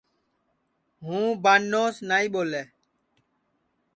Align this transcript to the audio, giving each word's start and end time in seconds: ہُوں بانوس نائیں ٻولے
ہُوں 1.03 1.27
بانوس 1.43 1.95
نائیں 2.07 2.29
ٻولے 2.33 2.63